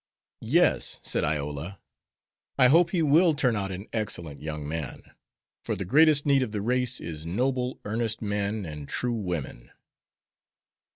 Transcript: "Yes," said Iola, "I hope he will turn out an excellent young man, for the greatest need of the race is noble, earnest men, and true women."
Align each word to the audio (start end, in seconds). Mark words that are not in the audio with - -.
"Yes," 0.49 0.99
said 1.03 1.23
Iola, 1.23 1.77
"I 2.57 2.69
hope 2.69 2.89
he 2.89 3.03
will 3.03 3.35
turn 3.35 3.55
out 3.55 3.71
an 3.71 3.85
excellent 3.93 4.41
young 4.41 4.67
man, 4.67 5.03
for 5.63 5.75
the 5.75 5.85
greatest 5.85 6.25
need 6.25 6.41
of 6.41 6.51
the 6.51 6.61
race 6.63 6.99
is 6.99 7.23
noble, 7.23 7.79
earnest 7.85 8.19
men, 8.19 8.65
and 8.65 8.89
true 8.89 9.13
women." 9.13 9.69